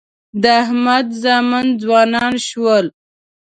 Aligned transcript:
د 0.41 0.43
احمد 0.61 1.07
زامن 1.23 1.67
ځوانان 1.81 2.33
شول. 2.49 2.85